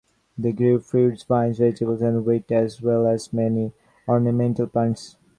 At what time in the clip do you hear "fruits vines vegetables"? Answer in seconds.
0.79-2.01